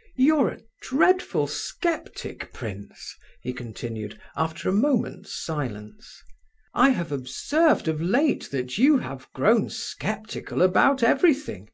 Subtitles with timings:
[0.14, 6.22] —""You're a dreadful sceptic, prince," he continued, after a moment's silence.
[6.74, 11.70] "I have observed of late that you have grown sceptical about everything.